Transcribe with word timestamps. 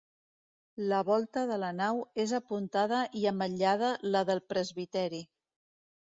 La 0.93 1.01
volta 1.09 1.43
de 1.51 1.57
la 1.63 1.69
nau 1.81 1.99
és 2.23 2.33
apuntada 2.39 3.03
i 3.21 3.27
ametllada 3.33 3.93
la 4.17 4.25
del 4.33 4.43
presbiteri. 4.55 5.23